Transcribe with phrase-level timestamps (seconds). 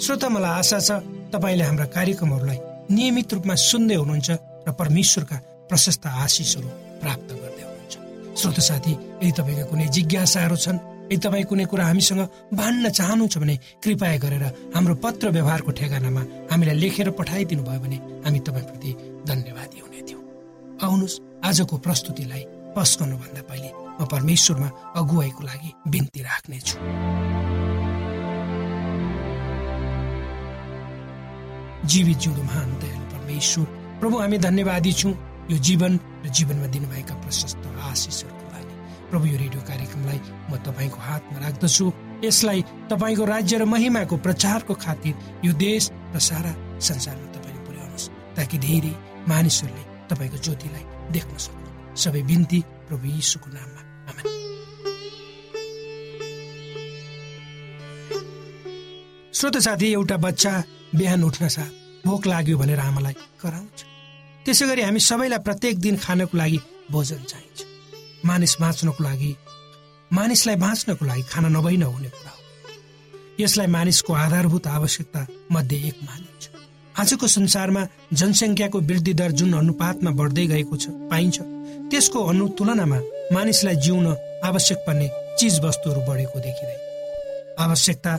[0.00, 0.90] श्रोता मलाई आशा छ
[1.32, 2.58] तपाईँले हाम्रा कार्यक्रमहरूलाई
[2.90, 4.30] नियमित रूपमा सुन्दै हुनुहुन्छ
[4.66, 5.36] र परमेश्वरका
[5.70, 6.68] प्रशस्त आशिषहरू
[7.02, 7.94] प्राप्त गर्दै हुनुहुन्छ।
[8.40, 8.92] श्रोत साथी
[9.22, 10.78] यदि तपाईँका कुनै जिज्ञासाहरू छन्
[11.14, 12.22] यदि तपाईँ कुनै कुरा हामीसँग
[12.58, 13.54] भन्न चाहनुहुन्छ भने
[13.84, 14.44] कृपया गरेर
[14.74, 18.90] हाम्रो पत्र व्यवहारको ठेगानामा हामीलाई लेखेर पठाइदिनु भयो भने हामी तपाईँप्रति
[19.30, 20.22] धन्यवादी हुने थियौँ।
[20.84, 22.42] आउनुहोस् आजको प्रस्तुतिलाई
[22.76, 24.68] पस्कनुभन्दा पहिले म परमेश्वरमा
[24.98, 26.76] अगुवाईको लागि बिन्ती राख्नेछु।
[31.84, 33.64] जीवित जिउँदो महान दयालु परमेश्वर।
[34.00, 35.12] प्रभु हामी धन्यवादी छौँ।
[35.50, 38.74] यो जीवन र जीवनमा दिनुभएका प्रशस्त आशिषहरूको लागि।
[39.10, 40.20] प्रभु यो रेडियो कार्यक्रमलाई
[40.50, 41.92] म तपाईँको हातमा राख्दछु।
[42.24, 45.14] यसलाई तपाईँको राज्य र महिमाको प्रचारको खातिर
[45.44, 48.94] यो देश र सारा संसारमा तपाईँले पुर्याउनुहोस्। ताकि धेरै
[49.28, 54.43] मानिसहरूले तपाईँको ज्योतिलाई देख्न सक्नु। सबै बिन्ती प्रभु यीशुको नाममा। आमेन।
[59.44, 60.50] श्रोत साथी एउटा बच्चा
[60.96, 63.12] बिहान उठ्न साथ भोक लाग्यो भनेर आमालाई
[63.42, 63.78] कराउँछ।
[64.44, 66.58] त्यसै गरी हामी सबैलाई प्रत्येक दिन खानको लागि
[66.88, 67.60] भोजन चाहिन्छ।
[68.24, 69.32] मानिस बाँच्नको लागि
[70.16, 72.40] मानिसलाई बाँच्नको लागि खाना नभई नहुने कुरा हो।
[73.40, 76.42] यसलाई मानिसको आधारभूत आवश्यकता मध्ये एक मानिन्छ।
[77.00, 77.82] आजको संसारमा
[78.16, 81.36] जनसङ्ख्याको वृद्धि दर जुन अनुपातमा बढ्दै गएको छ पाइन्छ
[81.92, 82.98] त्यसको अनुतुलनामा
[83.36, 84.06] मानिसलाई जिउन
[84.48, 85.06] आवश्यक पर्ने
[85.38, 86.78] चिज वस्तुहरू बढेको देखिँदै।
[87.60, 88.12] आवश्यकता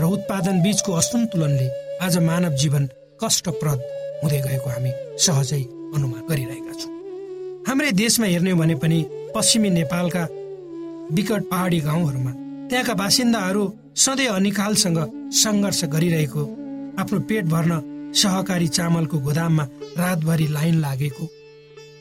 [0.00, 1.68] र उत्पादन बीचको असन्तुलनले
[2.02, 2.84] आज मानव जीवन
[3.22, 3.80] कष्टप्रद
[4.22, 4.90] हुँदै गएको हामी
[5.24, 5.62] सहजै
[5.96, 6.92] अनुमान गरिरहेका छौँ।
[7.68, 8.98] हाम्रै देशमा हेर्ने हो भने पनि
[9.34, 10.22] पश्चिमी नेपालका
[11.16, 12.32] विकट पहाडी गाउँहरूमा
[12.70, 13.62] त्यहाँका बासिन्दाहरू
[13.96, 14.98] सधैँ अनिकालसँग
[15.34, 16.42] सङ्घर्ष गरिरहेको
[17.00, 17.72] आफ्नो पेट भर्न
[18.14, 19.64] सहकारी चामलको गोदाममा
[19.98, 21.24] रातभरि लाइन लागेको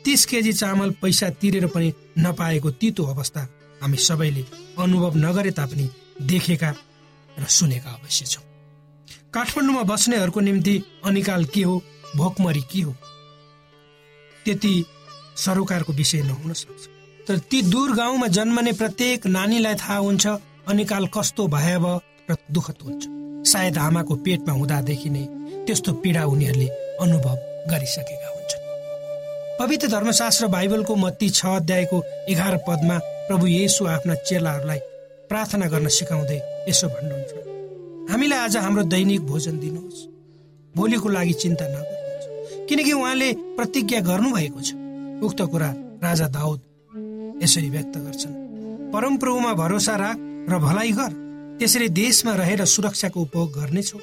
[0.05, 3.41] तिस केजी चामल पैसा तिरेर पनि नपाएको तितो अवस्था
[3.81, 4.43] हामी सबैले
[4.79, 5.89] अनुभव नगरे तापनि
[6.24, 6.71] देखेका
[7.39, 8.44] र सुनेका अवश्य छौँ।
[9.34, 11.82] काठमाडौँमा बस्नेहरूको निम्ति अनिकाल के हो
[12.15, 12.96] भोकमरी के हो?
[14.46, 14.86] त्यति
[15.38, 16.88] सरोकारको विषय नहुन सक्छ।
[17.27, 20.27] तर ती दूर गाउँमा जन्मने प्रत्येक नानीलाई थाहा हुन्छ
[20.67, 22.00] अनिकाल कस्तो भयावह
[22.32, 23.03] र दुःखद हुन्छ।
[23.51, 25.25] सायद आमाको पेटमा हुँदादेखि नै
[25.65, 26.67] त्यस्तो पीडा उनीहरूले
[27.03, 27.36] अनुभव
[27.72, 28.65] गरिसकेका हुन्छन्।
[29.60, 34.79] पवित्र धर्मशास्त्र बाइबलको मत्ती छ अध्यायको एघार पदमा प्रभु येसु आफ्ना चेलाहरूलाई
[35.29, 40.00] प्रार्थना गर्न सिकाउँदै यसो भन्नुहुन्छ। हामीलाई आज हाम्रो दैनिक भोजन दिनुहोस्।
[40.75, 44.69] भोलिको लागि चिन्ता नगर्नुहोस्। किनकि उहाँले प्रतिज्ञा गर्नुभएको छ।
[45.24, 45.69] उक्त कुरा
[46.03, 46.59] राजा दाउद
[47.43, 48.33] यसरी व्यक्त गर्छन्।
[48.93, 50.17] परमप्रभुमा भरोसा राख
[50.50, 51.12] र भलाइ गर।
[51.59, 54.00] त्यसरी देशमा रहेर सुरक्षाको उपभोग गर्नेछौ।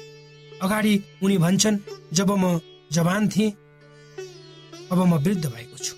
[0.61, 0.93] अगाडि
[1.23, 1.77] उनी भन्छन्
[2.13, 2.59] जब म
[2.91, 3.51] जवान थिएँ
[4.91, 5.95] अब म वृद्ध भएको छु।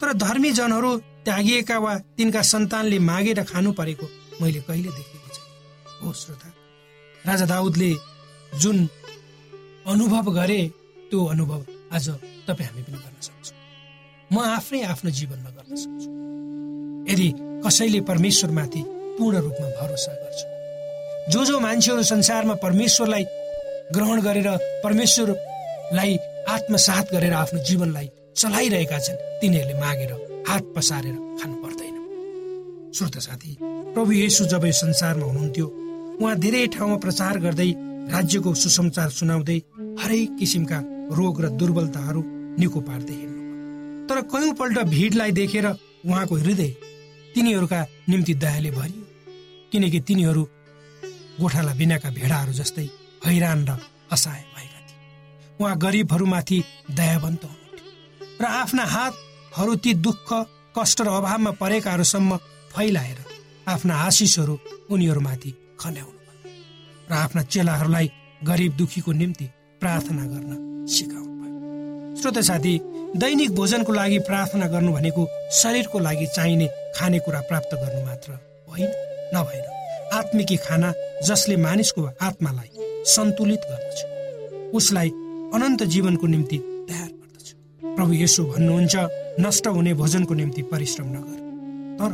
[0.00, 4.06] तर धर्मी जनहरू त्यागिएका वा तिनका सन्तानले मागेर खानु परेको
[4.42, 5.17] मैले कहिले छैन
[6.02, 6.48] हो श्रोता
[7.28, 7.92] राजा दाउदले
[8.62, 8.78] जुन
[9.92, 10.60] अनुभव गरे
[11.10, 11.60] त्यो अनुभव
[11.96, 12.08] आज
[12.48, 13.56] तपाईँ हामी पनि गर्न सक्छौँ।
[14.32, 16.08] म आफै आफ्नो जीवनमा गर्न सक्छु।
[17.12, 17.28] यदि
[17.64, 18.82] कसैले परमेश्वरमाथि
[19.18, 20.40] पूर्ण रूपमा भरोसा गर्छ
[21.32, 23.24] जो जो मान्छेहरू संसारमा परमेश्वरलाई
[23.94, 24.48] ग्रहण गरेर
[24.84, 26.16] परमेश्वरलाई
[26.48, 30.12] आत्मसात गरेर आफ्नो जीवनलाई चलाइरहेका छन् तिनीहरूले मागेर
[30.48, 31.96] हात पसारेर खानु पर्दैन।
[32.96, 33.56] श्रोत साथी
[33.94, 35.66] प्रभु येसु जब यो संसारमा हुनुहुन्थ्यो
[36.20, 37.70] उहाँ धेरै ठाउँमा प्रचार गर्दै
[38.10, 39.58] राज्यको सुसमाचार सुनाउँदै
[40.02, 40.78] हरेक किसिमका
[41.14, 42.20] रोग र दुर्बलताहरू
[42.58, 43.42] निको पार्दै हिँड्नु
[44.08, 46.70] तर कयौँपल्ट भिडलाई देखेर उहाँको हृदय
[47.34, 49.02] तिनीहरूका निम्ति दयाले भरियो।
[49.72, 50.42] किनकि तिनीहरू
[51.40, 52.86] गोठाला बिनाका भेडाहरू जस्तै
[53.26, 53.78] हैरान र
[54.12, 54.98] असहाय भएका थिए
[55.60, 56.58] उहाँ गरिबहरूमाथि
[56.98, 60.28] दयावन्त हुनुहुन्थ्यो र आफ्ना हातहरू ती दुःख
[60.76, 62.36] कष्ट र अभावमा परेकाहरूसम्म
[62.74, 63.18] फैलाएर
[63.68, 64.58] आफ्ना आशिषहरू
[64.90, 66.16] उनीहरूमाथि खन्याउनु
[67.10, 68.10] र आफ्ना चेलाहरूलाई
[68.44, 69.46] गरिब दुखीको निम्ति
[69.80, 72.74] प्रार्थना गर्न सिकाउनु भयो। श्रोत साथी
[73.16, 76.66] दैनिक भोजनको लागि प्रार्थना गर्नु भनेको शरीरको लागि चाहिने
[76.96, 78.90] खानेकुरा प्राप्त गर्नु मात्र होइन
[79.34, 79.66] नभएर
[80.18, 80.92] आत्मिकी खाना
[81.26, 82.70] जसले मानिसको आत्मालाई
[83.06, 83.98] सन्तुलित गर्दछ।
[84.74, 85.08] उसलाई
[85.54, 86.58] अनन्त जीवनको निम्ति
[86.88, 87.46] तयार गर्दछ।
[87.96, 88.96] प्रभु यसो भन्नुहुन्छ
[89.40, 91.38] नष्ट हुने भोजनको निम्ति परिश्रम नगर
[91.98, 92.12] तर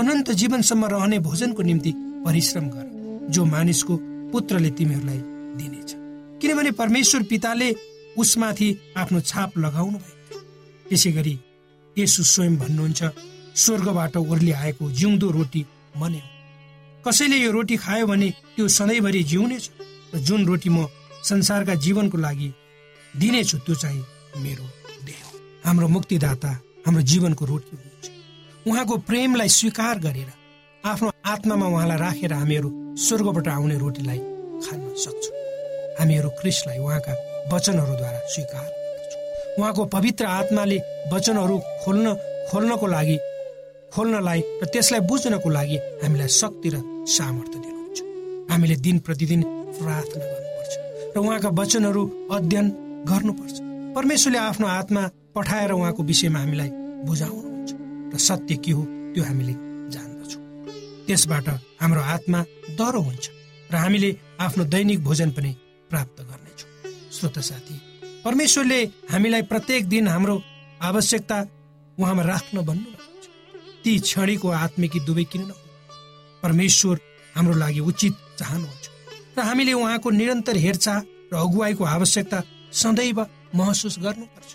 [0.00, 1.92] अनन्त जीवनसम्म रहने भोजनको निम्ति
[2.26, 2.93] परिश्रम गर।
[3.30, 3.96] जो मानिसको
[4.32, 5.20] पुत्रले तिमीहरूलाई
[5.58, 5.94] दिनेछ।
[6.42, 7.74] किनभने परमेश्वर पिताले
[8.18, 10.40] उसमाथि आफ्नो छाप लगाउनु भएको
[10.88, 11.38] त्यसै गरी
[11.98, 13.02] यसु स्वयं भन्नुहुन्छ
[13.54, 15.66] स्वर्गबाट ओर्ली आएको जिउँदो रोटी
[15.98, 16.22] मने
[17.06, 19.70] कसैले यो रोटी खायो भने त्यो सधैँभरि जिउनेछ
[20.14, 20.86] र जुन रोटी म
[21.22, 22.52] संसारका जीवनको लागि
[23.16, 24.04] दिनेछु त्यो चाहिँ
[24.42, 24.64] मेरो
[25.04, 26.50] देह हो। हाम्रो मुक्तिदाता
[26.86, 28.10] हाम्रो जीवनको रोटी हुनुहुन्छ।
[28.68, 30.32] उहाँको प्रेमलाई स्वीकार गरेर
[30.84, 34.18] आफ्नो आत्मामा उहाँलाई राखेर हामीहरू स्वर्गबाट आउने रोटीलाई
[34.64, 35.34] खान सक्छौँ।
[35.98, 37.12] हामीहरू क्रिस्टलाई उहाँका
[37.52, 38.68] वचनहरूद्वारा स्वीकार
[39.58, 40.78] उहाँको पवित्र आत्माले
[41.12, 42.14] वचनहरू खोल्न
[42.50, 43.16] खोल्नको लागि
[43.94, 46.76] खोल्नलाई र त्यसलाई बुझ्नको लागि हामीलाई शक्ति र
[47.08, 47.98] सामर्थ्य दिनुहुन्छ।
[48.50, 49.42] हामीले दिन प्रतिदिन
[49.78, 50.72] प्रार्थना गर्नुपर्छ
[51.14, 52.66] र उहाँका वचनहरू अध्ययन
[53.10, 53.56] गर्नुपर्छ।
[53.96, 55.02] परमेश्वरले आफ्नो आत्मा
[55.34, 56.70] पठाएर उहाँको विषयमा हामीलाई
[57.06, 57.70] बुझाउनुहुन्छ।
[58.14, 58.82] र सत्य के हो
[59.14, 59.54] त्यो हामीले
[61.06, 61.48] त्यसबाट
[61.82, 62.40] हाम्रो आत्मा
[62.78, 63.24] डह्रो हुन्छ
[63.70, 65.50] र हामीले आफ्नो दैनिक भोजन पनि
[65.90, 66.70] प्राप्त गर्नेछौँ।
[67.16, 67.74] श्रोत साथी
[68.24, 68.80] परमेश्वरले
[69.12, 70.34] हामीलाई प्रत्येक दिन हाम्रो
[70.82, 71.38] आवश्यकता
[71.98, 72.90] उहाँमा राख्न भन्नु
[73.84, 75.42] ती क्षणिको आत्मिकी दुवै किन
[76.42, 76.96] परमेश्वर
[77.36, 78.84] हाम्रो लागि उचित चाहनुहुन्छ
[79.36, 80.98] र हामीले उहाँको निरन्तर हेरचाह
[81.32, 82.38] र अगुवाईको आवश्यकता
[82.72, 83.18] सदैव
[83.54, 84.50] महसुस गर्नुपर्छ।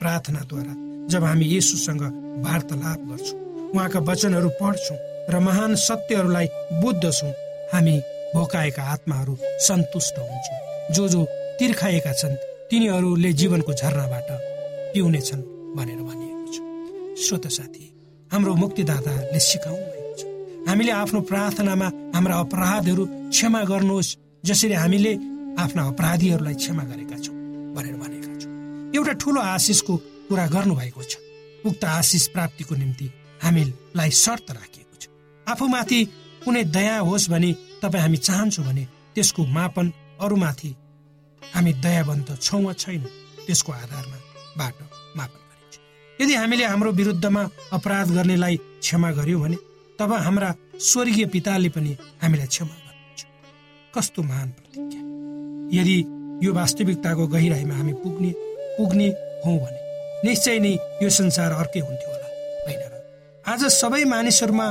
[0.00, 0.74] प्रार्थनाद्वारा
[1.12, 2.02] जब हामी यसुसँग
[2.44, 3.38] वार्तालाप गर्छौँ
[3.74, 4.98] उहाँका वचनहरू पढ्छौँ
[5.30, 6.46] र महान सत्यहरूलाई
[6.80, 7.32] बुझ्दछौँ
[7.72, 7.96] हामी
[8.34, 10.58] भोकाएका आत्माहरू सन्तुष्ट हुन्छौँ।
[10.94, 11.24] जो जो
[11.58, 12.36] तिर्खाएका छन्
[12.70, 14.28] तिनीहरूले जीवनको झरनाबाट
[14.94, 15.42] पिउनेछन्
[15.76, 16.56] भनेर भनिएको छ।
[17.24, 17.84] श्रोत साथी
[18.32, 25.12] हाम्रो मुक्तिदाताले सिकाउनु भएको छ हामीले आफ्नो प्रार्थनामा हाम्रा अपराधहरू क्षमा गर्नुहोस् जसरी हामीले
[25.64, 27.36] आफ्ना अपराधीहरूलाई क्षमा गरेका छौँ
[27.74, 28.52] भनेर भनेका छौँ।
[28.96, 29.94] एउटा ठुलो आशिषको
[30.28, 31.12] कुरा गर्नुभएको छ।
[31.64, 33.06] उक्त आशिष प्राप्तिको निम्ति
[33.42, 34.83] हामीलाई शर्त छ
[35.46, 36.00] आफूमाथि
[36.44, 37.50] कुनै दया होस् भने
[37.82, 38.84] तपाईँ हामी चाहन्छौँ भने
[39.14, 39.86] त्यसको मापन
[40.20, 40.70] अरूमाथि
[41.42, 43.12] हामी दयावन्त छौँ वा छैनौँ
[43.46, 44.18] त्यसको आधारमा
[44.58, 44.84] बाटो
[45.16, 45.40] मापन
[46.18, 49.56] यदि हामीले हाम्रो विरुद्धमा अपराध गर्नेलाई क्षमा गर्यौँ भने
[49.98, 53.20] तब हाम्रा स्वर्गीय पिताले पनि हामीलाई क्षमा गर्नुहुन्छ।
[53.94, 55.00] कस्तो महान प्रतिज्ञा।
[55.78, 55.96] यदि
[56.46, 58.30] यो वास्तविकताको गहिराईमा हामी पुग्ने
[58.78, 59.08] पुग्ने
[59.44, 59.80] हौ भने
[60.24, 60.72] निश्चय नै
[61.02, 62.28] यो संसार अर्कै हुन्थ्यो होला
[62.66, 62.94] होइन र
[63.44, 64.66] आज सबै मानिसहरूमा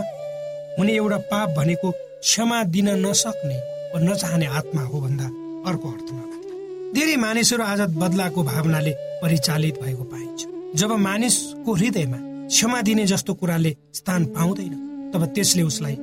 [0.78, 3.58] हुने एउटा पाप भनेको क्षमा दिन नसक्ने
[3.94, 5.26] वा नचाहने आत्मा हो भन्दा
[5.70, 6.56] अर्को अर्थ नलाग्ला
[6.96, 10.42] धेरै मानिसहरू आज बदलाको भावनाले परिचालित भएको पाइन्छ।
[10.80, 14.74] जब मानिसको हृदयमा क्षमा दिने जस्तो कुराले स्थान पाउँदैन
[15.14, 15.96] तब त्यसले उसलाई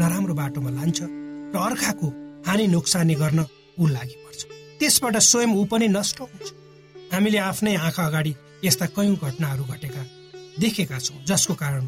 [0.00, 2.08] नराम्रो बाटोमा लान्छ र अर्काको
[2.46, 3.40] हानि नोक्सानी गर्न
[3.80, 4.40] ऊ लागि पर्छ।
[4.78, 6.48] त्यसबाट स्वयं ऊ पनि नष्ट हुन्छ।
[7.12, 8.34] हामीले आफ्नै आँखा अगाडि
[8.64, 10.02] यस्ता कयौँ घटनाहरू घटेका
[10.60, 11.84] देखेका छौँ जसको कारण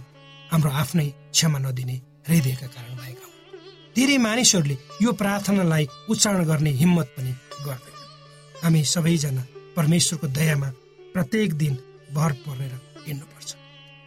[0.51, 1.97] हाम्रो आफ्नै क्षमा नदिने
[2.29, 7.33] हृदयका कारण भएका हुन्। धेरै मानिसहरूले यो प्रार्थनालाई उच्चारण गर्ने हिम्मत पनि
[7.67, 7.97] गर्दैन।
[8.63, 9.43] हामी सबैजना
[9.77, 10.69] परमेश्वरको दयामा
[11.15, 11.75] प्रत्येक दिन
[12.15, 12.73] भर परेर
[13.07, 13.51] हिँड्नुपर्छ।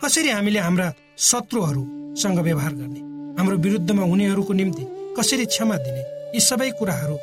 [0.02, 0.88] कसरी हामीले हाम्रा
[1.18, 3.02] शत्रुहरूसँग व्यवहार गर्ने
[3.40, 4.84] हाम्रो विरुद्धमा हुनेहरूको निम्ति
[5.18, 6.02] कसरी क्षमा दिने
[6.34, 7.18] यी सबै कुराहरू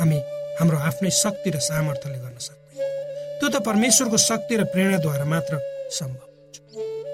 [0.00, 0.18] हामी
[0.58, 5.54] हाम्रो आफ्नै शक्ति र सामर्थ्यले गर्न सक्दैन। त्यो त परमेश्वरको शक्ति र प्रेरणाद्वारा मात्र
[5.90, 6.56] सम्भव हुन्छ।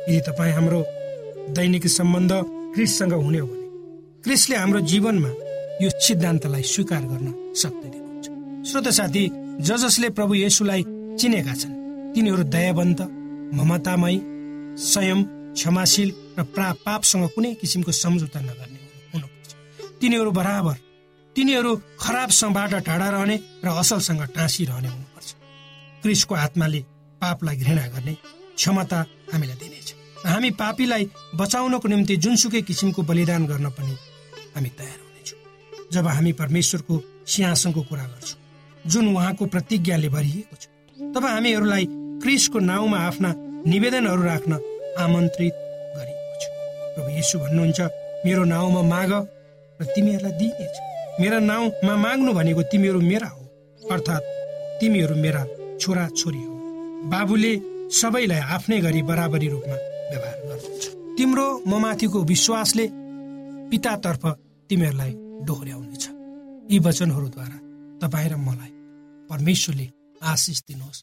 [0.09, 0.81] यदि तपाईँ हाम्रो
[1.57, 2.33] दैनिक सम्बन्ध
[2.75, 3.67] क्रिससँग हुने हो भने
[4.25, 5.29] क्रिसले हाम्रो जीवनमा
[5.83, 7.29] यो सिद्धान्तलाई स्वीकार गर्न
[7.63, 8.27] सक्दैनुहुन्छ
[8.71, 9.25] श्रोत साथी
[9.61, 10.83] ज जसले प्रभु येसुलाई
[11.21, 11.75] चिनेका छन्।
[12.15, 13.01] तिनीहरू दयावन्त
[13.59, 14.17] ममतामय
[14.85, 15.21] संयम
[15.53, 18.81] क्षमाशील र प्रा पापसँग कुनै किसिमको सम्झौता नगर्ने
[19.13, 19.51] हुनुपर्छ।
[20.01, 20.77] तिनीहरू बराबर।
[21.37, 25.29] तिनीहरू खराबसँगबाट टाढा रहने र असलसँग टाँसिरहने हुनुपर्छ।
[26.03, 26.81] क्रिसको आत्माले
[27.23, 28.15] पापलाई घृणा गर्ने
[28.57, 28.99] क्षमता
[29.33, 29.89] हामीलाई दिनेछ।
[30.27, 33.95] हामी पापीलाई बचाउनको निम्ति जुनसुकै किसिमको बलिदान गर्न पनि
[34.55, 35.39] हामी तयार हुनेछौँ।
[35.93, 36.95] जब हामी परमेश्वरको
[37.27, 38.39] सिंहासनको कुरा गर्छौँ
[38.85, 40.65] जुन उहाँको प्रतिज्ञाले भरिएको छ
[41.15, 41.87] तब हामीहरूलाई
[42.23, 43.31] क्रिसको नाउँमा आफ्ना
[43.67, 44.53] निवेदनहरू राख्न
[44.99, 45.55] आमन्त्रित
[45.97, 46.45] गरिएको छ।
[46.95, 47.81] प्रभु यीशु भन्नुहुन्छ
[48.27, 49.13] मेरो नाउँमा माग
[49.81, 50.77] र तिमीहरूलाई दिइनेछ
[51.21, 53.43] मेरा नाउँमा माग्नु भनेको तिमीहरू मेरा हो
[53.91, 54.31] अर्थात्
[54.81, 55.43] तिमीहरू मेरा
[55.81, 56.55] छोरा छोरी हो।
[57.11, 57.53] बाबुले
[58.01, 59.77] सबैलाई आफ्नै गरी बराबरी रूपमा
[60.13, 60.85] व्यवहार गर्नुहुन्छ
[61.19, 62.87] तिम्रो ममाथिको विश्वासले
[63.71, 64.25] पितातर्फ
[64.71, 65.13] तिमीहरूलाई
[65.47, 66.05] डोहोऱ्याउनेछ
[66.73, 67.59] यी वचनहरूद्वारा
[68.03, 68.73] तपाईँ र मलाई
[69.31, 69.87] परमेश्वरले
[70.23, 71.01] आशिष दिनुहोस्।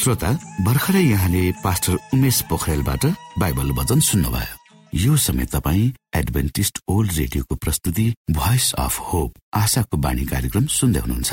[0.00, 0.30] श्रोता
[0.64, 3.04] भर्खरै यहाँले पास्टर उमेश पोखरेलबाट
[3.38, 4.54] बाइबल वचन सुन्नुभयो।
[4.94, 11.32] यो समय तपाईँ एडभेन्टिस्ट ओल्ड रेडियोको प्रस्तुति भोइस अफ होप आशाको बाणी कार्यक्रम सुन्दै हुनुहुन्छ।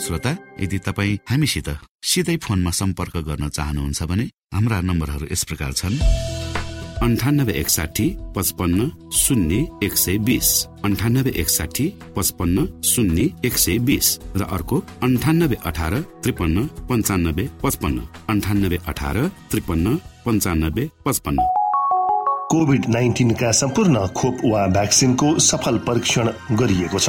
[0.00, 1.68] श्रोता यदि तपाईँ हामीसित
[2.02, 5.96] सिधै फोनमा सम्पर्क गर्न चाहनुहुन्छ भने हाम्रा नम्बरहरू यस प्रकार छन्।
[7.02, 10.48] अन्ठानब्बे एकसाठी पचपन्न शून्य एक सय बिस।
[10.84, 18.78] अन्ठानब्बे एकसाठी पचपन्न शून्य एक सय बिस। र अर्को अन्ठानब्बे अठार त्रिपन्न पन्चानब्बे पचपन्न। अन्ठानब्बे
[18.88, 19.16] अठार
[19.50, 21.38] त्रिपन्न पन्चानब्बे पचपन्न।
[22.52, 27.08] कोभिड नाइन्टिनका सम्पूर्ण खोप वा भ्याक्सिनको सफल परीक्षण गरिएको छ।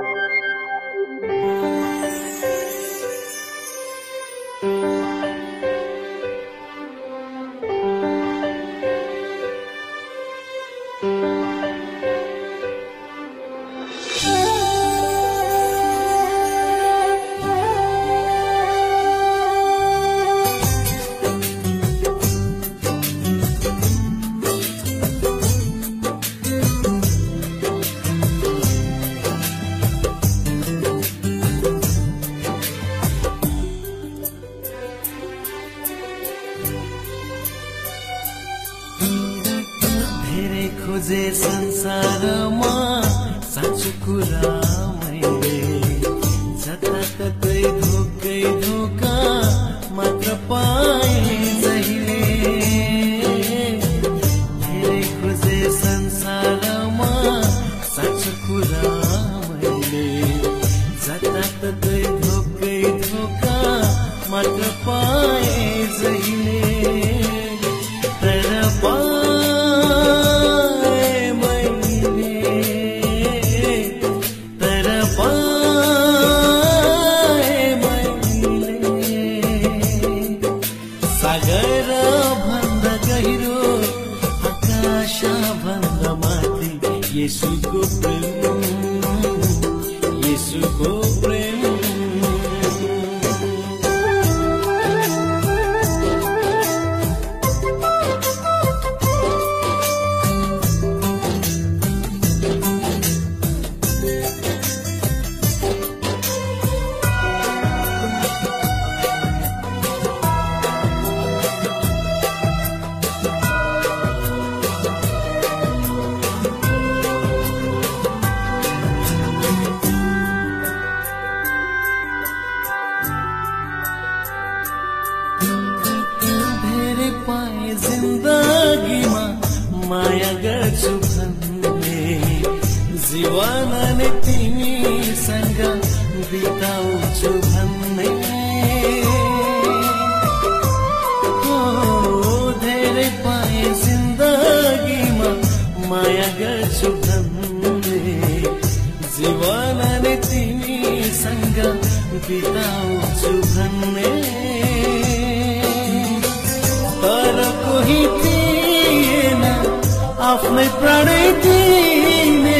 [160.29, 162.59] आफ्नै प्राणै दिने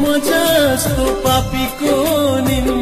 [0.00, 1.94] म जस्तो पापीको
[2.48, 2.73] निम्ति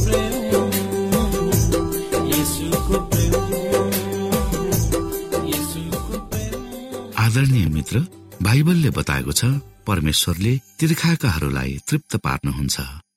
[0.00, 0.50] प्रेम
[3.10, 3.34] प्रेम
[7.16, 7.98] आदरणीय मित्र
[8.42, 9.44] बाइबलले बताएको छ
[9.86, 12.76] परमेश्वरले तिर्खाकाहरूलाई तृप्त पार्नुहुन्छ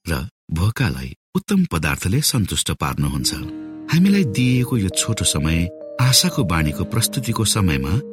[0.09, 3.31] र भोकालाई उत्तम पदार्थले सन्तुष्ट पार्नुहुन्छ।
[3.93, 5.69] हामीलाई दिइएको यो छोटो समय
[6.01, 8.12] आशाको बाणीको प्रस्तुतिको समयमा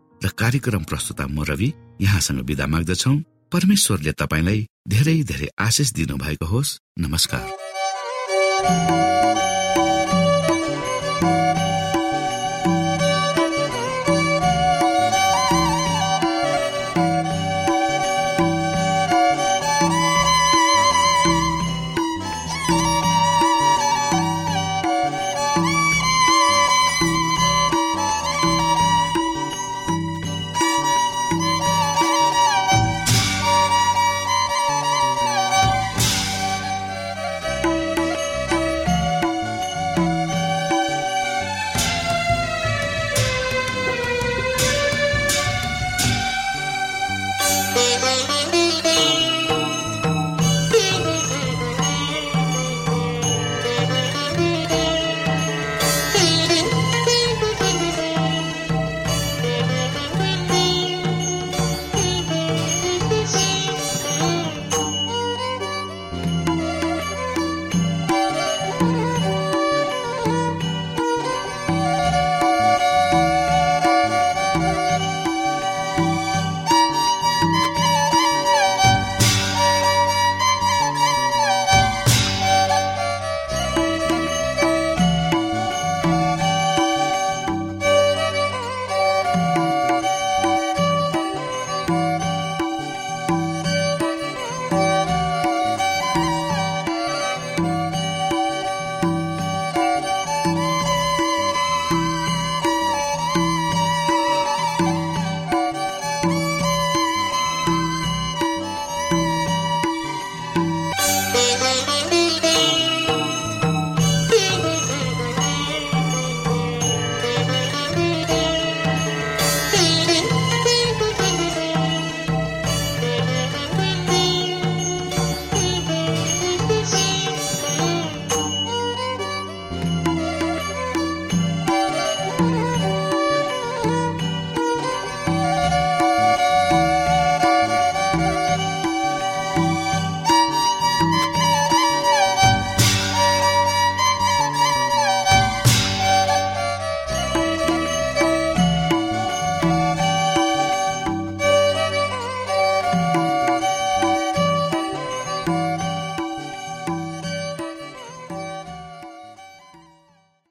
[0.23, 3.13] र कार्यक्रम प्रस्तुता म रवि यहाँसँग विदा माग्दछौ।
[3.51, 7.45] परमेश्वरले तपाईँलाई धेरै धेरै आशिष दिनु भएको होस्। नमस्कार।